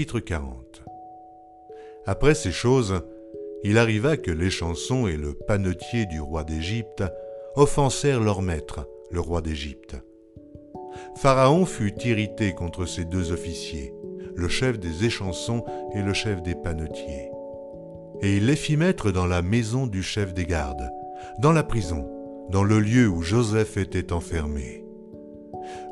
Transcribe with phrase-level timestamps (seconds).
[0.00, 0.82] La Genèse, chapitre 40.
[2.06, 3.02] Après ces choses,
[3.64, 7.04] il arriva que les chansons et le panetier du roi d'Égypte
[7.54, 9.96] offensèrent leur maître, le roi d'Égypte.
[11.16, 13.92] Pharaon fut irrité contre ces deux officiers,
[14.34, 17.30] le chef des échansons et le chef des panetiers.
[18.22, 20.90] Et il les fit mettre dans la maison du chef des gardes,
[21.40, 22.08] dans la prison,
[22.48, 24.82] dans le lieu où Joseph était enfermé.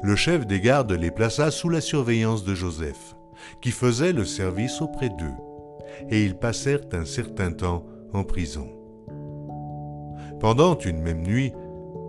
[0.02, 3.14] Le chef des gardes les plaça sous la surveillance de Joseph,
[3.60, 5.36] qui faisait le service auprès d'eux,
[6.10, 8.68] et ils passèrent un certain temps en prison.
[10.40, 11.52] Pendant une même nuit,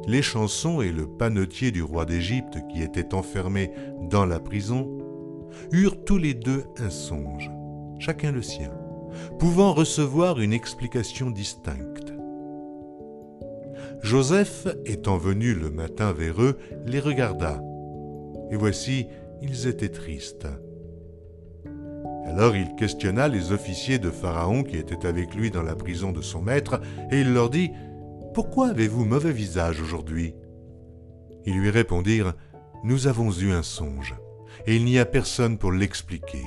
[0.07, 3.71] les chansons et le panetier du roi d'Égypte, qui étaient enfermés
[4.09, 4.87] dans la prison,
[5.71, 7.49] eurent tous les deux un songe,
[7.99, 8.71] chacun le sien,
[9.39, 12.13] pouvant recevoir une explication distincte.
[14.01, 17.61] Joseph, étant venu le matin vers eux, les regarda,
[18.49, 19.07] et voici,
[19.41, 20.47] ils étaient tristes.
[22.25, 26.21] Alors il questionna les officiers de Pharaon qui étaient avec lui dans la prison de
[26.21, 26.79] son maître,
[27.11, 27.71] et il leur dit,
[28.33, 30.35] Pourquoi avez-vous mauvais visage aujourd'hui?
[31.45, 32.33] Ils lui répondirent,
[32.83, 34.15] Nous avons eu un songe,
[34.65, 36.43] et il n'y a personne pour l'expliquer.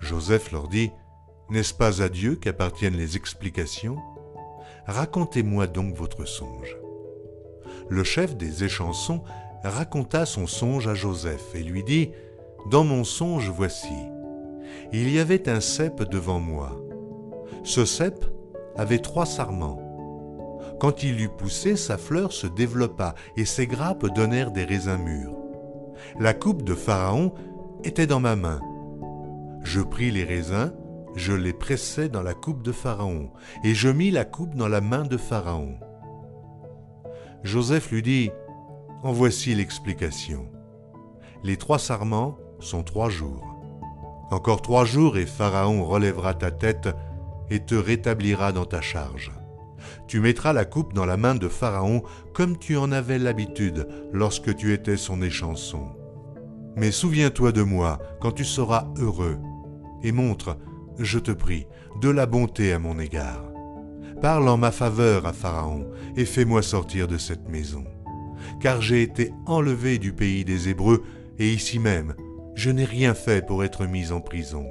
[0.00, 0.90] Joseph leur dit,
[1.50, 3.98] N'est-ce pas à Dieu qu'appartiennent les explications
[4.86, 6.76] Racontez-moi donc votre songe.
[7.90, 9.22] Le chef des échansons
[9.62, 12.10] raconta son songe à Joseph et lui dit,
[12.70, 13.94] Dans mon songe voici,
[14.92, 16.76] il y avait un cep devant moi.
[17.64, 18.24] Ce cep
[18.76, 19.80] avait trois sarments.
[20.80, 25.36] Quand il eut poussé, sa fleur se développa et ses grappes donnèrent des raisins mûrs.
[26.20, 27.32] La coupe de Pharaon
[27.84, 28.60] était dans ma main.
[29.62, 30.72] Je pris les raisins,
[31.16, 33.30] je les pressai dans la coupe de Pharaon,
[33.64, 35.78] et je mis la coupe dans la main de Pharaon.
[37.42, 38.30] Joseph lui dit,
[39.02, 40.46] En voici l'explication.
[41.42, 43.47] Les trois sarments sont trois jours.
[44.30, 46.88] Encore trois jours et Pharaon relèvera ta tête
[47.50, 49.32] et te rétablira dans ta charge.
[50.06, 52.02] Tu mettras la coupe dans la main de Pharaon
[52.34, 55.86] comme tu en avais l'habitude lorsque tu étais son échanson.
[56.76, 59.38] Mais souviens-toi de moi quand tu seras heureux,
[60.02, 60.56] et montre,
[60.98, 61.66] je te prie,
[62.00, 63.44] de la bonté à mon égard.
[64.20, 67.84] Parle en ma faveur à Pharaon, et fais-moi sortir de cette maison.
[68.60, 71.02] Car j'ai été enlevé du pays des Hébreux,
[71.38, 72.14] et ici même,
[72.58, 74.66] je n'ai rien fait pour être mis en prison.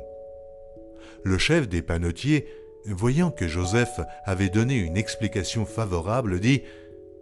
[1.24, 2.46] Le chef des panetiers,
[2.86, 6.64] voyant que Joseph avait donné une explication favorable, dit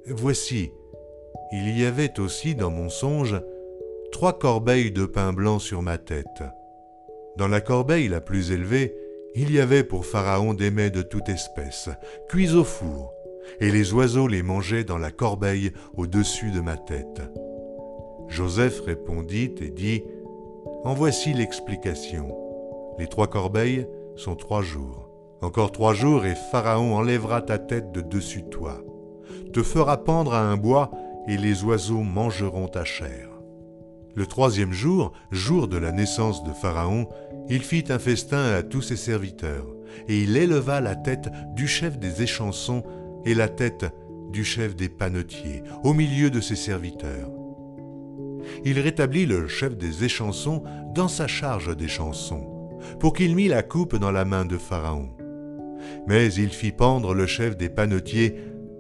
[0.08, 0.72] Voici,
[1.52, 3.40] il y avait aussi dans mon songe
[4.12, 6.44] trois corbeilles de pain blanc sur ma tête.
[7.38, 8.96] Dans la corbeille la plus élevée,
[9.36, 11.90] il y avait pour Pharaon des mets de toute espèce,
[12.28, 13.14] cuits au four,
[13.60, 17.22] et les oiseaux les mangeaient dans la corbeille au-dessus de ma tête.
[18.30, 20.04] Joseph répondit et dit,
[20.86, 22.28] en voici l'explication.
[23.00, 25.10] Les trois corbeilles sont trois jours.
[25.42, 28.82] Encore trois jours et Pharaon enlèvera ta tête de dessus toi,
[29.52, 30.92] te fera pendre à un bois
[31.28, 33.30] et les oiseaux mangeront ta chair.
[34.14, 37.10] Le troisième jour, jour de la naissance de Pharaon,
[37.50, 39.66] il fit un festin à tous ses serviteurs,
[40.08, 42.84] et il éleva la tête du chef des échansons
[43.26, 43.86] et la tête
[44.32, 47.35] du chef des panetiers au milieu de ses serviteurs
[48.64, 50.64] il rétablit le chef des échansons
[50.94, 51.88] dans sa charge des
[53.00, 55.10] pour qu'il mit la coupe dans la main de Pharaon.
[56.08, 58.36] Mais il fit pendre le chef des panetiers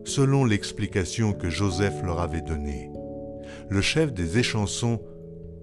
[0.05, 2.91] selon l'explication que Joseph leur avait donnée.
[3.69, 5.01] Le chef des échansons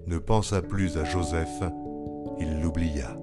[0.07, 1.61] ne pensa plus à Joseph,
[2.39, 3.17] il l'oublia.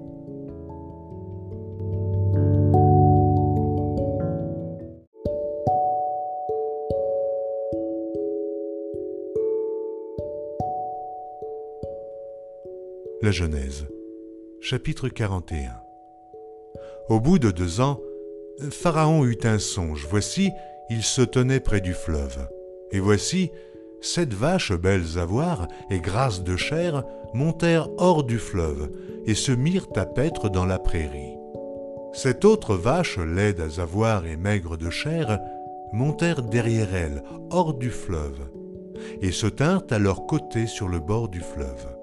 [13.31, 13.87] Genèse,
[14.59, 15.71] chapitre 41
[17.09, 17.99] Au bout de deux ans,
[18.69, 20.05] Pharaon eut un songe.
[20.09, 20.51] Voici,
[20.89, 22.49] il se tenait près du fleuve.
[22.91, 23.51] Et voici,
[24.01, 28.91] sept vaches belles à voir et grasses de chair montèrent hors du fleuve
[29.25, 31.37] et se mirent à paître dans la prairie.
[32.13, 35.39] Sept autres vaches laides à voir et maigres de chair
[35.93, 38.49] montèrent derrière elles, hors du fleuve,
[39.21, 42.00] et se tinrent à leur côté sur le bord du fleuve.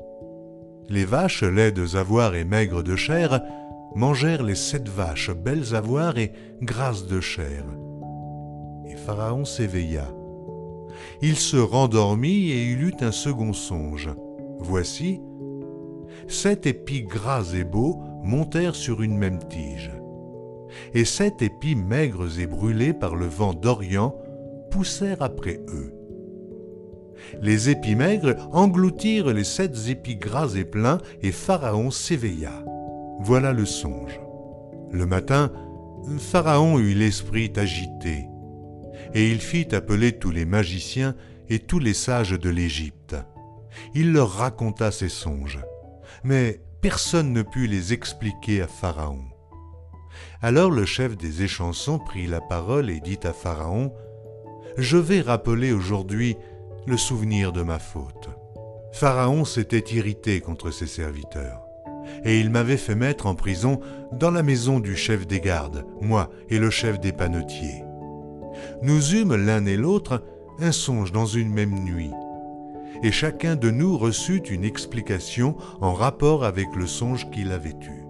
[0.91, 3.43] Les vaches laides à voir et maigres de chair
[3.95, 6.33] mangèrent les sept vaches belles à voir et
[6.63, 7.65] grasses de chair.
[8.87, 10.09] Et Pharaon s'éveilla.
[11.21, 14.09] Il se rendormit et il eut un second songe.
[14.61, 15.21] Voici,
[16.27, 19.93] sept épis gras et beaux montèrent sur une même tige.
[20.95, 24.15] Et sept épis maigres et brûlés par le vent d'Orient
[24.71, 25.98] poussèrent après eux.
[27.41, 32.65] Les épis maigres engloutirent les sept épis gras et pleins, et Pharaon s'éveilla.
[33.21, 34.21] Voilà le songe.
[34.91, 35.53] Le matin,
[36.19, 38.27] Pharaon eut l'esprit agité,
[39.15, 41.15] et il fit appeler tous les magiciens
[41.49, 43.17] et tous les sages de l'Égypte.
[43.95, 45.61] Il leur raconta ses songes,
[46.25, 49.25] mais personne ne put les expliquer à Pharaon.
[50.41, 53.93] Alors le chef des échansons prit la parole et dit à Pharaon,
[54.77, 56.37] Je vais rappeler aujourd'hui
[56.89, 58.31] le souvenir de ma faute.
[58.93, 61.61] Pharaon s'était irrité contre ses serviteurs,
[62.25, 63.81] et il m'avait fait mettre en prison
[64.13, 67.85] dans la maison du chef des gardes, moi et le chef des panetiers.
[68.83, 70.25] Nous eûmes l'un et l'autre
[70.61, 72.11] un songe dans une même nuit,
[73.03, 78.05] et chacun de nous reçut une explication en rapport avec le songe qu'il avait eu.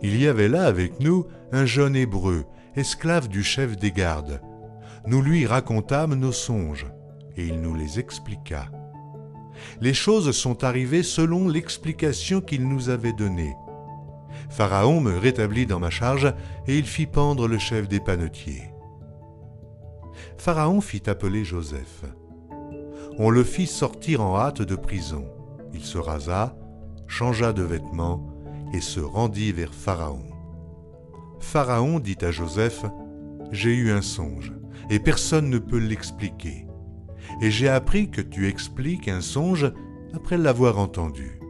[0.00, 4.40] Il y avait là avec nous un jeune hébreu, esclave du chef des gardes.
[5.06, 6.86] Nous lui racontâmes nos songes,
[7.38, 8.66] et il nous les expliqua.
[9.80, 13.54] Les choses sont arrivées selon l'explication qu'il nous avait donnée.
[14.50, 16.34] Pharaon me rétablit dans ma charge,
[16.66, 18.70] et il fit pendre le chef des panetiers.
[20.36, 22.04] Pharaon fit appeler Joseph.
[23.18, 25.26] On le fit sortir en hâte de prison.
[25.72, 26.56] Il se rasa,
[27.06, 28.26] changea de vêtements
[28.72, 30.26] et se rendit vers Pharaon.
[31.40, 32.84] Pharaon dit à Joseph,
[33.50, 34.52] J'ai eu un songe,
[34.90, 36.67] et personne ne peut l'expliquer.
[37.40, 39.72] Et j'ai appris que tu expliques un songe
[40.14, 41.40] après l'avoir entendu.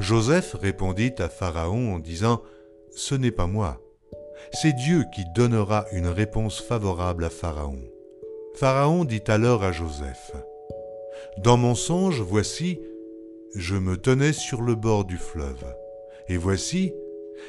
[0.00, 2.42] Joseph répondit à Pharaon en disant,
[2.90, 3.80] Ce n'est pas moi,
[4.52, 7.78] c'est Dieu qui donnera une réponse favorable à Pharaon.
[8.54, 10.32] Pharaon dit alors à Joseph,
[11.38, 12.80] Dans mon songe, voici,
[13.54, 15.64] je me tenais sur le bord du fleuve,
[16.28, 16.92] et voici,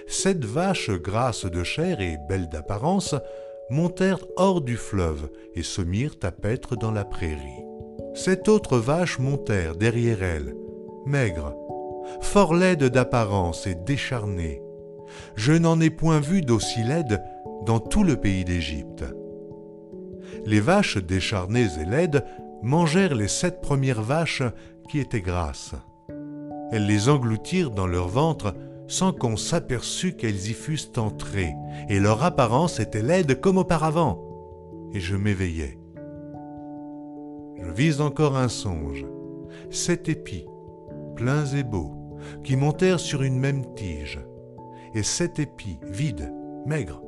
[0.08, 3.16] sept vaches grasses de chair et belles d'apparence
[3.70, 7.64] montèrent hors du fleuve et se mirent à paître dans la prairie.
[8.14, 10.56] Sept autres vaches montèrent derrière elles,
[11.06, 11.54] maigres,
[12.22, 14.62] fort laides d'apparence et décharnées,
[15.36, 17.22] je n'en ai point vu d'aussi laide
[17.66, 19.06] dans tout le pays d'Égypte.
[20.46, 22.24] Les vaches décharnées et laides
[22.62, 24.44] mangèrent les sept premières vaches
[24.90, 25.76] qui étaient grasses.
[26.72, 28.54] Elles les engloutirent dans leur ventre
[28.88, 31.54] sans qu'on s'aperçût qu'elles y fussent entrées,
[31.90, 34.22] et leur apparence était laide comme auparavant.
[34.94, 35.80] Et je m'éveillai.
[37.62, 39.06] Je vis encore un songe,
[39.70, 40.46] sept épis,
[41.16, 41.94] pleins et beaux,
[42.44, 44.20] qui montèrent sur une même tige
[44.96, 46.32] et sept épis, vides,
[46.66, 47.04] maigres,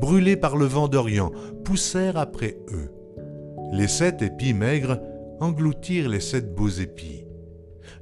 [0.00, 1.30] brûlés par le vent d'Orient,
[1.64, 2.92] poussèrent après eux.
[3.72, 5.00] Les sept épis maigres
[5.40, 7.27] engloutirent les sept beaux épis.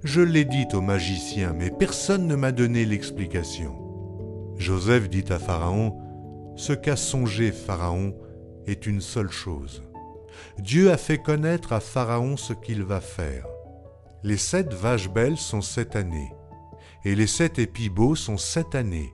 [0.05, 3.75] Je l'ai dit au magicien, mais personne ne m'a donné l'explication.
[4.57, 5.99] Joseph dit à Pharaon,
[6.57, 8.15] Ce qu'a songé Pharaon
[8.67, 9.83] est une seule chose.
[10.59, 13.47] Dieu a fait connaître à Pharaon ce qu'il va faire.
[14.23, 16.33] Les sept vaches belles sont sept années,
[17.05, 19.13] et les sept épis beaux sont sept années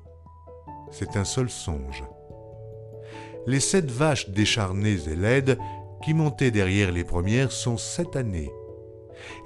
[0.92, 2.04] c'est un seul songe.
[3.46, 5.58] Les sept vaches décharnées et laides
[6.04, 8.52] qui montaient derrière les premières sont sept années,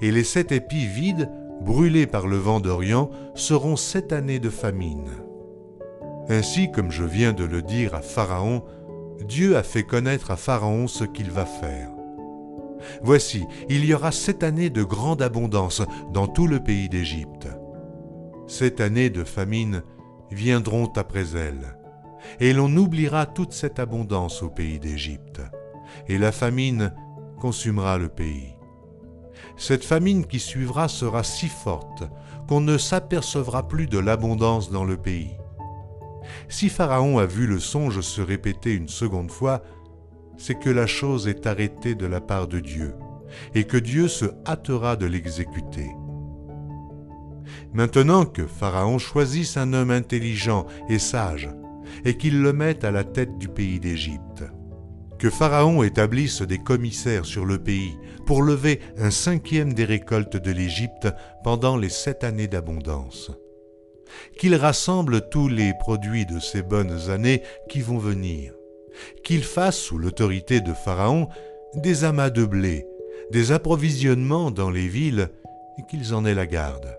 [0.01, 1.29] et les sept épis vides,
[1.61, 5.09] brûlés par le vent d'Orient, seront sept années de famine.
[6.29, 8.63] Ainsi, comme je viens de le dire à Pharaon,
[9.25, 11.89] Dieu a fait connaître à Pharaon ce qu'il va faire.
[13.01, 15.81] Voici, il y aura sept années de grande abondance
[16.13, 17.47] dans tout le pays d'Égypte.
[18.47, 19.83] Sept années de famine
[20.31, 21.77] viendront après elles,
[22.39, 25.41] et l'on oubliera toute cette abondance au pays d'Égypte,
[26.07, 26.93] et la famine
[27.39, 28.56] consumera le pays.
[29.57, 32.03] Cette famine qui suivra sera si forte
[32.47, 35.37] qu'on ne s'apercevra plus de l'abondance dans le pays.
[36.49, 39.61] Si Pharaon a vu le songe se répéter une seconde fois,
[40.37, 42.93] c'est que la chose est arrêtée de la part de Dieu,
[43.55, 45.89] et que Dieu se hâtera de l'exécuter.
[47.73, 51.49] Maintenant que Pharaon choisisse un homme intelligent et sage,
[52.05, 54.43] et qu'il le mette à la tête du pays d'Égypte.
[55.19, 57.97] Que Pharaon établisse des commissaires sur le pays
[58.27, 61.07] pour lever un cinquième des récoltes de l'Égypte
[61.43, 63.31] pendant les sept années d'abondance.
[64.37, 68.53] Qu'il rassemble tous les produits de ces bonnes années qui vont venir.
[69.23, 71.29] Qu'il fasse, sous l'autorité de Pharaon,
[71.73, 72.85] des amas de blé,
[73.31, 75.29] des approvisionnements dans les villes,
[75.79, 76.97] et qu'ils en aient la garde.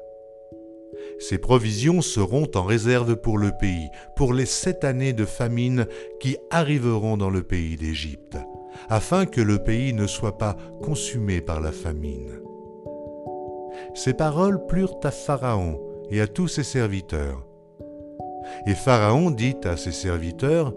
[1.18, 5.86] Ces provisions seront en réserve pour le pays, pour les sept années de famine
[6.20, 8.38] qui arriveront dans le pays d'Égypte,
[8.88, 12.40] afin que le pays ne soit pas consumé par la famine.
[13.94, 17.44] Ces paroles plurent à Pharaon et à tous ses serviteurs.
[18.66, 20.72] Et Pharaon dit à ses serviteurs,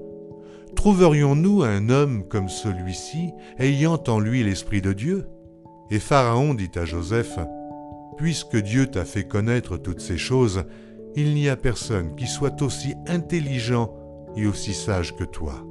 [0.75, 5.27] Trouverions-nous un homme comme celui-ci, ayant en lui l'Esprit de Dieu?
[5.91, 7.37] Et Pharaon dit à Joseph,
[8.17, 10.63] Puisque Dieu t'a fait connaître toutes ces choses,
[11.15, 13.93] il n'y a personne qui soit aussi intelligent
[14.35, 15.65] et aussi sage que toi.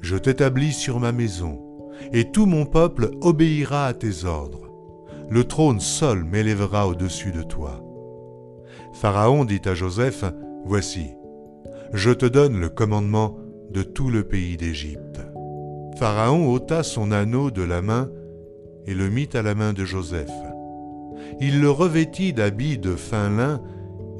[0.00, 1.60] Je t'établis sur ma maison,
[2.12, 4.68] et tout mon peuple obéira à tes ordres.
[5.30, 7.82] Le trône seul m'élèvera au-dessus de toi.
[8.92, 10.24] Pharaon dit à Joseph,
[10.64, 11.06] Voici,
[11.92, 13.38] je te donne le commandement
[13.70, 15.20] de tout le pays d'Égypte.
[15.96, 18.10] Pharaon ôta son anneau de la main
[18.86, 20.30] et le mit à la main de Joseph.
[21.40, 23.62] Il le revêtit d'habits de fin lin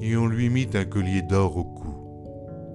[0.01, 1.95] et on lui mit un collier d'or au cou.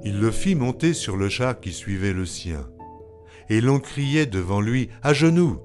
[0.04, 2.70] Il le fit monter sur le char qui suivait le sien,
[3.50, 5.60] et l'on criait devant lui À genoux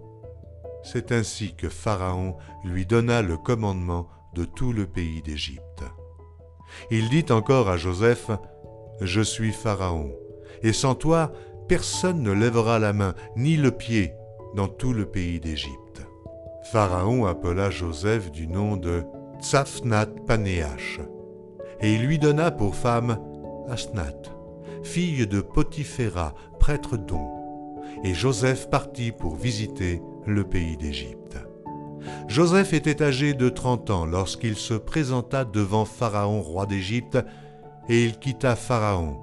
[0.82, 5.84] C'est ainsi que Pharaon lui donna le commandement de tout le pays d'Égypte.
[6.90, 8.30] Il dit encore à Joseph
[9.00, 10.10] Je suis Pharaon,
[10.62, 11.32] et sans toi,
[11.68, 14.12] personne ne lèvera la main ni le pied
[14.56, 15.81] dans tout le pays d'Égypte.
[16.62, 19.04] Pharaon appela Joseph du nom de
[19.40, 21.00] Tsafnat Panéach,
[21.80, 23.18] et il lui donna pour femme
[23.68, 24.32] Asnath,
[24.82, 27.28] fille de Potiphéra, prêtre d'On.
[28.04, 31.36] Et Joseph partit pour visiter le pays d'Égypte.
[32.28, 37.18] Joseph était âgé de trente ans lorsqu'il se présenta devant Pharaon, roi d'Égypte,
[37.88, 39.18] et il quitta Pharaon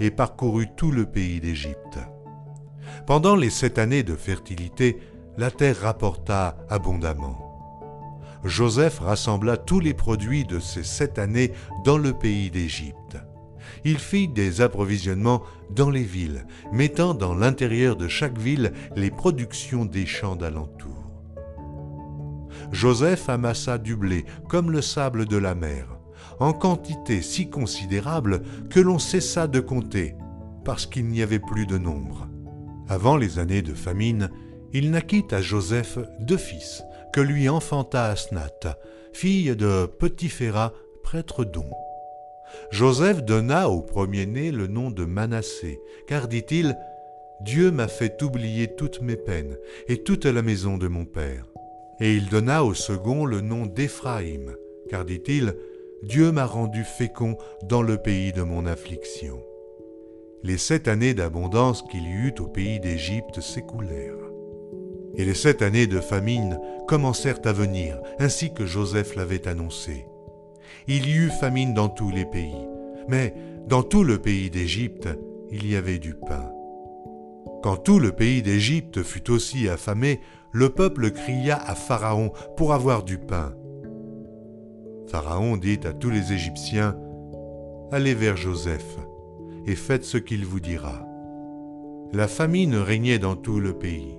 [0.00, 1.98] et parcourut tout le pays d'Égypte.
[3.06, 4.98] Pendant les sept années de fertilité,
[5.36, 7.40] la terre rapporta abondamment.
[8.44, 11.52] Joseph rassembla tous les produits de ces sept années
[11.84, 13.16] dans le pays d'Égypte.
[13.84, 19.84] Il fit des approvisionnements dans les villes, mettant dans l'intérieur de chaque ville les productions
[19.84, 20.94] des champs d'alentour.
[22.70, 25.98] Joseph amassa du blé comme le sable de la mer,
[26.40, 30.16] en quantité si considérable que l'on cessa de compter,
[30.64, 32.28] parce qu'il n'y avait plus de nombre.
[32.88, 34.30] Avant les années de famine,
[34.74, 38.66] il naquit à Joseph deux fils, que lui enfanta Asnath,
[39.12, 41.70] fille de Petitphéra, prêtre d'On.
[42.72, 45.78] Joseph donna au premier-né le nom de Manassé,
[46.08, 46.76] car dit-il,
[47.40, 51.46] Dieu m'a fait oublier toutes mes peines et toute la maison de mon père.
[52.00, 54.56] Et il donna au second le nom d'Éphraïm,
[54.90, 55.54] car dit-il,
[56.02, 59.40] Dieu m'a rendu fécond dans le pays de mon affliction.
[60.42, 64.33] Les sept années d'abondance qu'il y eut au pays d'Égypte s'écoulèrent.
[65.16, 70.06] Et les sept années de famine commencèrent à venir, ainsi que Joseph l'avait annoncé.
[70.86, 72.66] Il y eut famine dans tous les pays,
[73.08, 73.34] mais
[73.68, 75.08] dans tout le pays d'Égypte,
[75.50, 76.50] il y avait du pain.
[77.62, 80.20] Quand tout le pays d'Égypte fut aussi affamé,
[80.52, 83.54] le peuple cria à Pharaon pour avoir du pain.
[85.08, 86.96] Pharaon dit à tous les Égyptiens,
[87.90, 88.98] Allez vers Joseph
[89.66, 91.06] et faites ce qu'il vous dira.
[92.12, 94.16] La famine régnait dans tout le pays.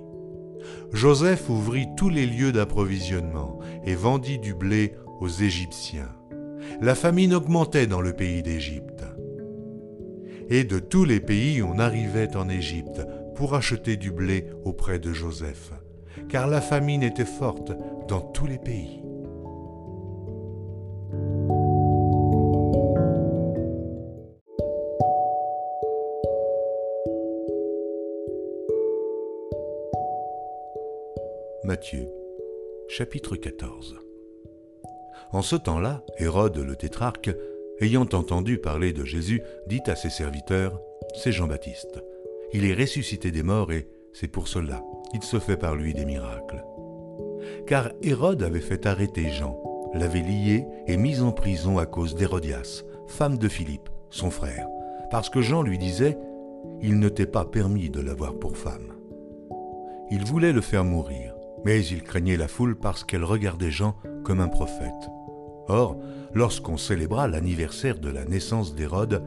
[0.92, 6.08] Joseph ouvrit tous les lieux d'approvisionnement et vendit du blé aux Égyptiens.
[6.80, 9.04] La famine augmentait dans le pays d'Égypte.
[10.48, 13.00] Et de tous les pays on arrivait en Égypte
[13.34, 15.72] pour acheter du blé auprès de Joseph,
[16.28, 17.72] car la famine était forte
[18.08, 19.05] dans tous les pays.
[31.76, 32.08] Matthieu,
[32.88, 33.98] chapitre 14
[35.32, 37.30] En ce temps-là, Hérode le tétrarque,
[37.82, 40.80] ayant entendu parler de Jésus, dit à ses serviteurs,
[41.14, 42.02] C'est Jean-Baptiste.
[42.54, 46.06] Il est ressuscité des morts et c'est pour cela qu'il se fait par lui des
[46.06, 46.64] miracles.
[47.66, 49.60] Car Hérode avait fait arrêter Jean,
[49.92, 54.66] l'avait lié et mis en prison à cause d'Hérodias, femme de Philippe, son frère,
[55.10, 56.16] parce que Jean lui disait,
[56.80, 58.94] Il ne t'est pas permis de l'avoir pour femme.
[60.10, 61.35] Il voulait le faire mourir,
[61.66, 65.10] mais il craignait la foule parce qu'elle regardait Jean comme un prophète.
[65.66, 65.96] Or,
[66.32, 69.24] lorsqu'on célébra l'anniversaire de la naissance d'Hérode,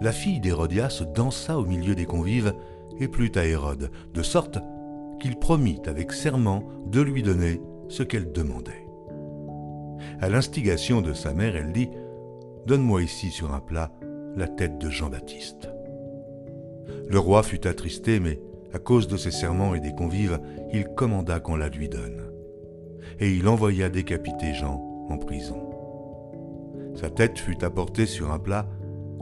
[0.00, 2.54] la fille d'Hérodias dansa au milieu des convives
[3.00, 4.60] et plut à Hérode, de sorte
[5.20, 8.86] qu'il promit avec serment de lui donner ce qu'elle demandait.
[10.20, 11.90] À l'instigation de sa mère, elle dit
[12.66, 13.90] Donne-moi ici sur un plat
[14.36, 15.68] la tête de Jean-Baptiste.
[17.08, 18.38] Le roi fut attristé, mais
[18.72, 20.40] à cause de ses serments et des convives,
[20.72, 22.30] il commanda qu'on la lui donne.
[23.18, 25.70] Et il envoya décapiter Jean en prison.
[26.94, 28.66] Sa tête fut apportée sur un plat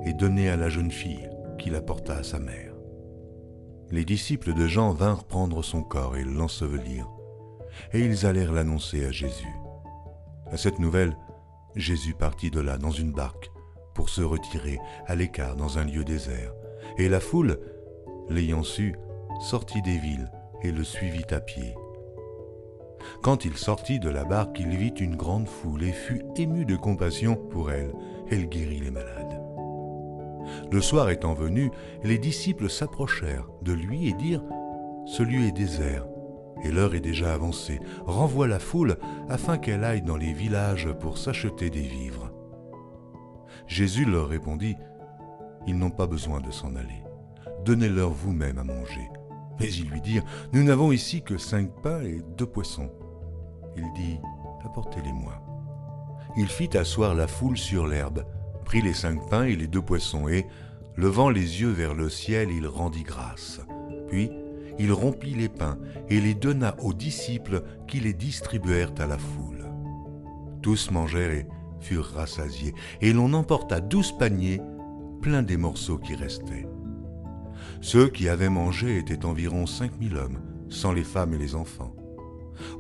[0.05, 1.29] et donnée à la jeune fille,
[1.59, 2.75] qui l'apporta à sa mère.
[3.91, 7.09] Les disciples de Jean vinrent prendre son corps et l'ensevelir,
[7.93, 9.55] et ils allèrent l'annoncer à Jésus.
[10.51, 11.17] À cette nouvelle,
[11.75, 13.51] Jésus partit de là dans une barque
[13.95, 16.53] pour se retirer à l'écart dans un lieu désert,
[16.99, 17.59] et la foule,
[18.29, 18.95] l'ayant su,
[19.41, 20.31] sortit des villes
[20.63, 21.75] et le suivit à pied.
[23.23, 26.77] Quand il sortit de la barque, il vit une grande foule et fut ému de
[26.77, 27.93] compassion pour elle.
[28.31, 29.41] Elle guérit les malades.
[30.71, 31.71] Le soir étant venu,
[32.05, 34.45] les disciples s'approchèrent de lui et dirent
[35.07, 36.07] Ce lieu est désert,
[36.65, 37.81] et l'heure est déjà avancée.
[38.07, 38.97] Renvoie la foule
[39.29, 42.33] afin qu'elle aille dans les villages pour s'acheter des vivres.
[43.67, 44.77] Jésus leur répondit
[45.67, 47.03] Ils n'ont pas besoin de s'en aller.
[47.65, 49.09] Donnez-leur vous-même à manger.
[49.61, 52.91] Mais ils lui dirent Nous n'avons ici que cinq pains et deux poissons.
[53.77, 54.19] Il dit
[54.65, 55.43] Apportez-les-moi.
[56.37, 58.25] Il fit asseoir la foule sur l'herbe,
[58.65, 60.47] prit les cinq pains et les deux poissons, et,
[60.97, 63.61] levant les yeux vers le ciel, il rendit grâce.
[64.09, 64.31] Puis,
[64.79, 69.67] il rompit les pains et les donna aux disciples qui les distribuèrent à la foule.
[70.63, 71.47] Tous mangèrent et
[71.81, 74.61] furent rassasiés, et l'on emporta douze paniers
[75.21, 76.67] pleins des morceaux qui restaient.
[77.81, 81.95] Ceux qui avaient mangé étaient environ cinq mille hommes, sans les femmes et les enfants.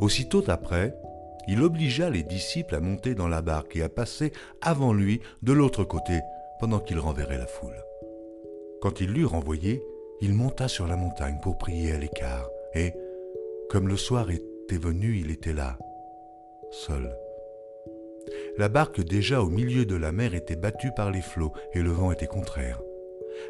[0.01, 0.95] Aussitôt après,
[1.47, 5.53] il obligea les disciples à monter dans la barque et à passer avant lui de
[5.53, 6.21] l'autre côté,
[6.61, 7.81] pendant qu'il renverrait la foule.
[8.83, 9.83] Quand il l'eut renvoyé,
[10.21, 12.93] il monta sur la montagne pour prier à l'écart, et,
[13.71, 15.79] comme le soir était venu, il était là,
[16.71, 17.17] seul.
[18.59, 21.91] La barque déjà au milieu de la mer était battue par les flots, et le
[21.91, 22.81] vent était contraire.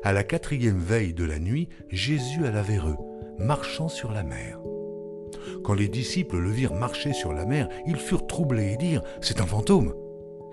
[0.02, 2.96] À la quatrième veille de la nuit, Jésus alla vers eux,
[3.38, 4.58] marchant sur la mer.
[5.64, 9.40] Quand les disciples le virent marcher sur la mer, ils furent troublés et dirent C'est
[9.40, 9.94] un fantôme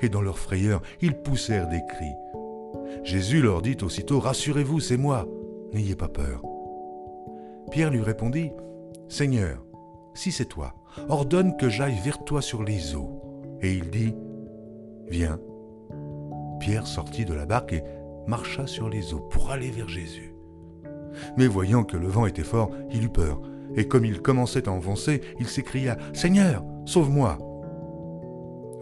[0.02, 2.14] Et dans leur frayeur, ils poussèrent des cris.
[3.04, 5.28] Jésus leur dit aussitôt Rassurez-vous, c'est moi,
[5.74, 6.42] n'ayez pas peur.
[7.72, 8.52] Pierre lui répondit
[9.08, 9.64] Seigneur,
[10.14, 10.74] si c'est toi,
[11.10, 13.22] ordonne que j'aille vers toi sur les eaux.
[13.62, 14.16] Et il dit
[15.08, 15.40] Viens.
[16.60, 17.84] Pierre sortit de la barque et
[18.28, 20.34] marcha sur les eaux pour aller vers Jésus.
[21.38, 23.42] Mais voyant que le vent était fort, il eut peur,
[23.76, 27.38] et comme il commençait à enfoncer, il s'écria Seigneur, sauve-moi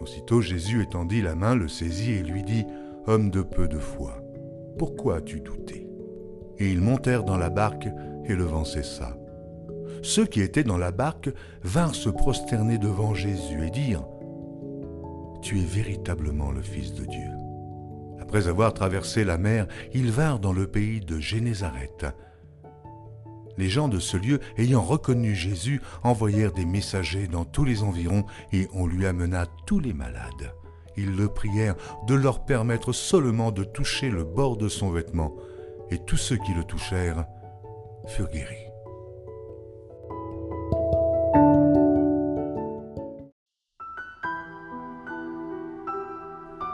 [0.00, 2.66] Aussitôt Jésus étendit la main, le saisit et lui dit
[3.06, 4.20] Homme de peu de foi,
[4.78, 5.88] pourquoi as-tu douté?
[6.58, 7.88] Et ils montèrent dans la barque,
[8.26, 9.16] et le vent cessa.
[10.02, 11.30] Ceux qui étaient dans la barque
[11.62, 14.06] vinrent se prosterner devant Jésus et dirent
[15.42, 17.30] Tu es véritablement le Fils de Dieu.
[18.34, 22.06] Après avoir traversé la mer, ils vinrent dans le pays de Génézareth.
[23.56, 28.24] Les gens de ce lieu, ayant reconnu Jésus, envoyèrent des messagers dans tous les environs
[28.52, 30.52] et on lui amena tous les malades.
[30.96, 31.76] Ils le prièrent
[32.08, 35.36] de leur permettre seulement de toucher le bord de son vêtement,
[35.92, 37.26] et tous ceux qui le touchèrent
[38.08, 38.66] furent guéris.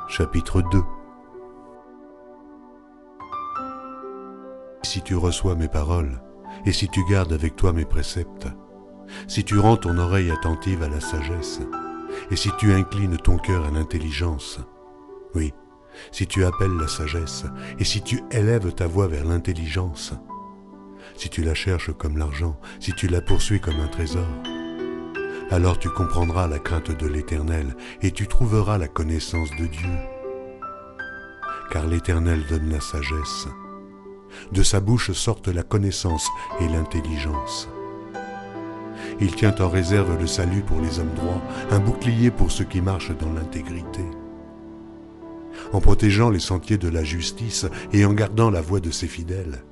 [0.08, 0.78] Chapitre 2
[4.82, 6.20] Si tu reçois mes paroles,
[6.66, 8.48] et si tu gardes avec toi mes préceptes,
[9.28, 11.60] si tu rends ton oreille attentive à la sagesse,
[12.30, 14.60] et si tu inclines ton cœur à l'intelligence,
[15.34, 15.52] oui,
[16.12, 17.44] si tu appelles la sagesse,
[17.78, 20.14] et si tu élèves ta voix vers l'intelligence,
[21.16, 24.26] si tu la cherches comme l'argent, si tu la poursuis comme un trésor,
[25.50, 29.90] alors tu comprendras la crainte de l'Éternel, et tu trouveras la connaissance de Dieu.
[31.70, 33.48] Car l'Éternel donne la sagesse,
[34.52, 36.28] de sa bouche sortent la connaissance
[36.60, 37.68] et l'intelligence.
[39.20, 42.80] Il tient en réserve le salut pour les hommes droits, un bouclier pour ceux qui
[42.80, 44.04] marchent dans l'intégrité.
[45.72, 49.62] En protégeant les sentiers de la justice et en gardant la voie de ses fidèles.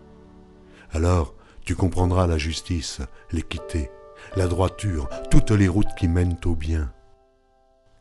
[0.92, 3.90] Alors tu comprendras la justice, l'équité,
[4.36, 6.92] la droiture, toutes les routes qui mènent au bien.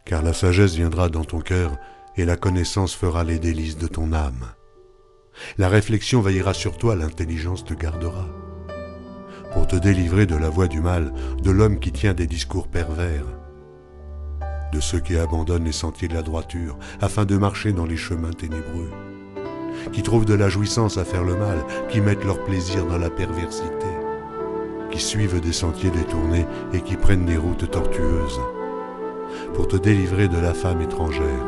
[0.05, 1.77] Car la sagesse viendra dans ton cœur
[2.15, 4.53] et la connaissance fera les délices de ton âme.
[5.57, 8.27] La réflexion veillera sur toi, l'intelligence te gardera.
[9.53, 13.25] Pour te délivrer de la voie du mal, de l'homme qui tient des discours pervers,
[14.71, 18.33] de ceux qui abandonnent les sentiers de la droiture afin de marcher dans les chemins
[18.33, 18.91] ténébreux,
[19.93, 23.09] qui trouvent de la jouissance à faire le mal, qui mettent leur plaisir dans la
[23.09, 23.87] perversité,
[24.91, 28.39] qui suivent des sentiers détournés et qui prennent des routes tortueuses,
[29.53, 31.45] pour te délivrer de la femme étrangère,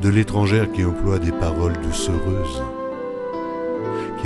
[0.00, 2.62] de l'étrangère qui emploie des paroles doucereuses,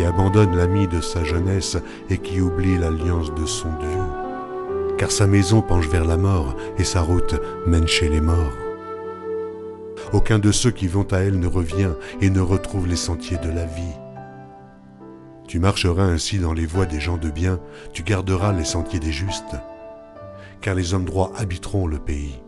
[0.04, 1.76] abandonne l'ami de sa jeunesse
[2.08, 4.96] et qui oublie l'alliance de son Dieu.
[4.98, 8.56] Car sa maison penche vers la mort et sa route mène chez les morts.
[10.12, 13.48] Aucun de ceux qui vont à elle ne revient et ne retrouve les sentiers de
[13.48, 13.96] la vie.
[15.46, 17.58] Tu marcheras ainsi dans les voies des gens de bien,
[17.92, 19.56] tu garderas les sentiers des justes,
[20.60, 22.40] car les hommes droits habiteront le pays.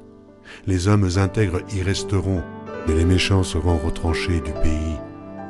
[0.67, 2.43] Les hommes intègres y resteront,
[2.87, 4.99] mais les méchants seront retranchés du pays,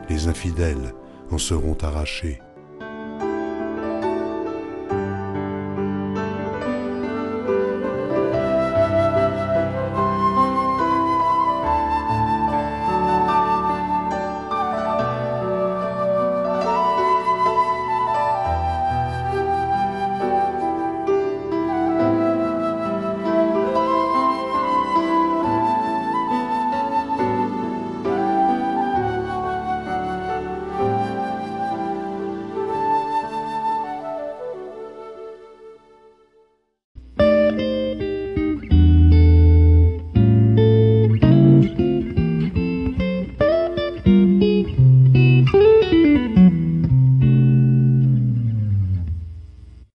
[0.08, 0.94] les infidèles
[1.32, 2.40] en seront arrachés.